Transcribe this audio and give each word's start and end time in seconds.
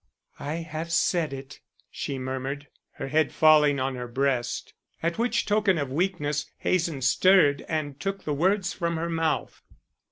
"I 0.39 0.55
have 0.55 0.91
said 0.91 1.31
it," 1.31 1.59
she 1.91 2.17
murmured, 2.17 2.65
her 2.93 3.09
head 3.09 3.31
falling 3.31 3.79
on 3.79 3.93
her 3.93 4.07
breast. 4.07 4.73
At 5.03 5.19
which 5.19 5.45
token 5.45 5.77
of 5.77 5.91
weakness, 5.91 6.47
Hazen 6.57 7.03
stirred 7.03 7.63
and 7.69 7.99
took 7.99 8.23
the 8.23 8.33
words 8.33 8.73
from 8.73 8.97
her 8.97 9.11
mouth. 9.11 9.61